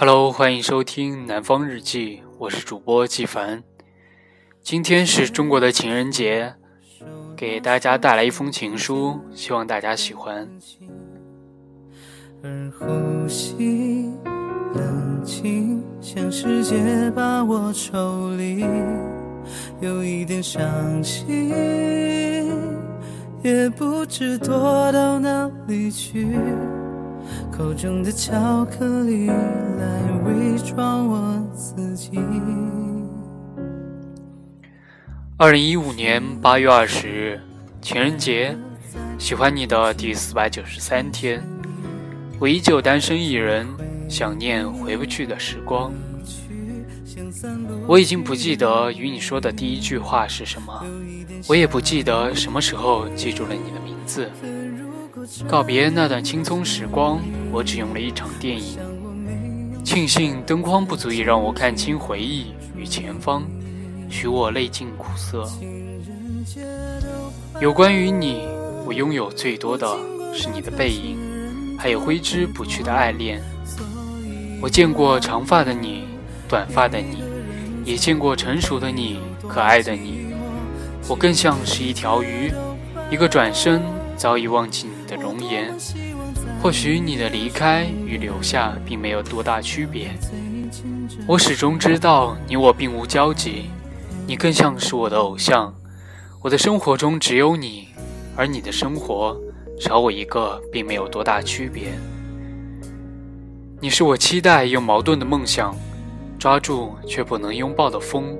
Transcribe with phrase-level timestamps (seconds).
[0.00, 3.64] Hello，欢迎收听《南方日记》，我是主播季凡。
[4.62, 6.54] 今天是中国的情人节，
[7.36, 10.48] 给大家带来一封情书，希望大家喜欢。
[12.44, 14.12] 而呼吸
[14.72, 18.64] 冷静，像世界把我抽离，
[19.80, 21.52] 有一点伤心，
[23.42, 26.38] 也不知躲到哪里去。
[27.50, 32.18] 口中的巧克力来伪装我自己。
[35.36, 37.40] 二零一五年八月二十日，
[37.80, 38.56] 情人节，
[39.18, 41.42] 喜欢你的第四百九十三天，
[42.40, 43.66] 我依旧单身一人，
[44.08, 45.92] 想念回不去的时光。
[47.86, 50.84] 我已经不记得与你说的第一句话是什么，
[51.48, 54.28] 我也不记得什么时候记住了你的名字。
[55.48, 58.78] 告别那段青葱时光，我只用了一场电影。
[59.84, 63.42] 庆幸灯光不足以让我看清回忆与前方，
[64.10, 65.48] 许我泪尽苦涩。
[67.60, 68.42] 有关于你，
[68.86, 69.86] 我拥有最多的
[70.34, 71.16] 是你的背影，
[71.78, 73.42] 还有挥之不去的爱恋。
[74.60, 76.04] 我见过长发的你，
[76.48, 77.22] 短发的你，
[77.84, 80.34] 也见过成熟的你，可爱的你。
[81.08, 82.52] 我更像是一条鱼，
[83.10, 83.80] 一个转身。
[84.18, 85.74] 早已忘记你的容颜，
[86.62, 90.10] 或许你的离开与留下并没有多大区别。
[91.26, 93.70] 我始终知道你我并无交集，
[94.26, 95.74] 你更像是我的偶像。
[96.42, 97.88] 我的生活中只有你，
[98.36, 99.36] 而你的生活
[99.80, 101.88] 少我一个并没有多大区别。
[103.80, 105.74] 你是我期待又矛盾的梦想，
[106.38, 108.36] 抓住却不能拥抱的风，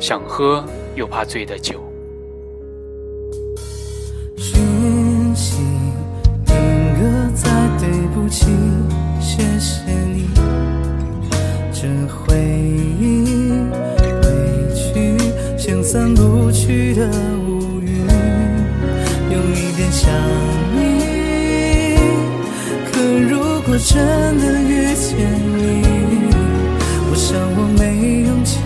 [0.00, 0.64] 想喝
[0.94, 1.82] 又怕醉的酒。
[16.96, 17.06] 的
[17.46, 18.06] 乌云，
[19.30, 20.10] 有一点想
[20.74, 20.78] 你。
[22.90, 22.98] 可
[23.28, 25.84] 如果真的遇见你，
[27.10, 27.82] 我想我没
[28.22, 28.60] 勇气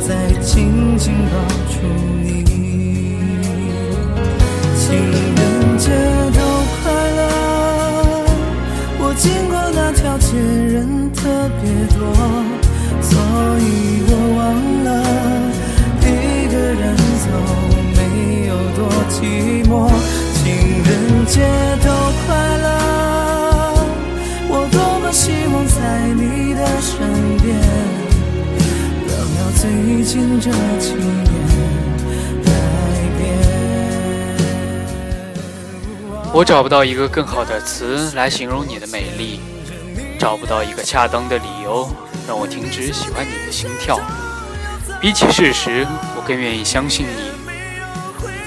[0.00, 0.08] 再
[0.40, 1.38] 紧紧抱
[1.70, 1.78] 住
[2.24, 2.37] 你。
[30.40, 31.24] 这几年
[32.44, 32.50] 改
[33.18, 33.26] 变。
[36.32, 39.40] 我找不到一个更好的词来形容你的美丽。
[40.18, 41.88] 找不到一个恰当的理由
[42.26, 44.00] 让我停止喜欢你的心跳。
[45.00, 47.30] 比起事实，我更愿意相信你。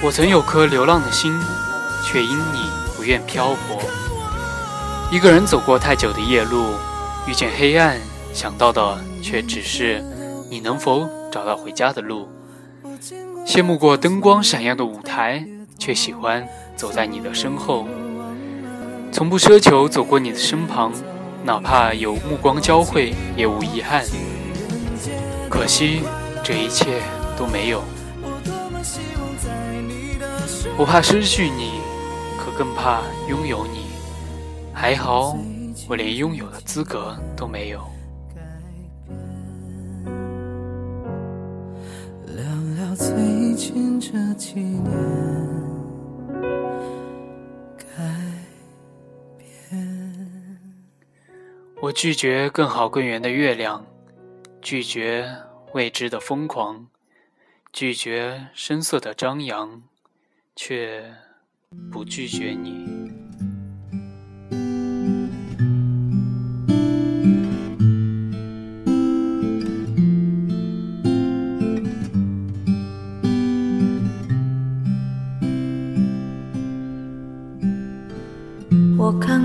[0.01, 1.33] 我曾有颗流浪的心，
[2.05, 3.81] 却因你不愿漂泊。
[5.09, 6.75] 一个人走过太久的夜路，
[7.25, 7.97] 遇见黑暗，
[8.33, 10.03] 想到的却只是
[10.49, 12.27] 你能否找到回家的路。
[13.45, 15.45] 羡慕过灯光闪耀的舞台，
[15.79, 17.87] 却喜欢走在你的身后。
[19.11, 20.91] 从不奢求走过你的身旁。
[21.43, 24.05] 哪怕有目光交汇，也无遗憾。
[25.49, 26.03] 可惜，
[26.43, 27.01] 这一切
[27.35, 27.81] 都没有。
[30.77, 31.81] 不怕失去你，
[32.37, 33.87] 可更怕拥有你。
[34.71, 35.35] 还好，
[35.89, 37.81] 我连拥有的资格都没有。
[43.63, 44.91] 近这几年。
[51.79, 53.85] 我拒绝更好更圆的月亮，
[54.63, 55.31] 拒绝
[55.73, 56.87] 未知的疯狂，
[57.71, 59.83] 拒绝声色的张扬，
[60.55, 61.13] 却
[61.91, 63.10] 不拒绝你。